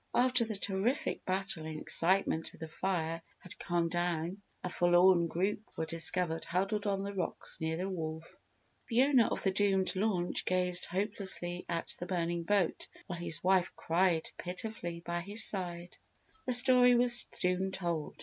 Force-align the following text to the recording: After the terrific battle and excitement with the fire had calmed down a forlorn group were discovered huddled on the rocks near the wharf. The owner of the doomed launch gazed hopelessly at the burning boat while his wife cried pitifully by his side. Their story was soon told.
After 0.15 0.43
the 0.45 0.55
terrific 0.55 1.25
battle 1.25 1.63
and 1.67 1.79
excitement 1.79 2.51
with 2.51 2.61
the 2.61 2.67
fire 2.67 3.21
had 3.37 3.59
calmed 3.59 3.91
down 3.91 4.41
a 4.63 4.67
forlorn 4.71 5.27
group 5.27 5.61
were 5.77 5.85
discovered 5.85 6.43
huddled 6.43 6.87
on 6.87 7.03
the 7.03 7.13
rocks 7.13 7.61
near 7.61 7.77
the 7.77 7.87
wharf. 7.87 8.35
The 8.87 9.03
owner 9.03 9.27
of 9.27 9.43
the 9.43 9.51
doomed 9.51 9.95
launch 9.95 10.43
gazed 10.43 10.85
hopelessly 10.87 11.67
at 11.69 11.93
the 11.99 12.07
burning 12.07 12.41
boat 12.41 12.87
while 13.05 13.19
his 13.19 13.43
wife 13.43 13.75
cried 13.75 14.27
pitifully 14.39 15.01
by 15.01 15.19
his 15.21 15.43
side. 15.43 15.95
Their 16.47 16.55
story 16.55 16.95
was 16.95 17.27
soon 17.31 17.71
told. 17.71 18.19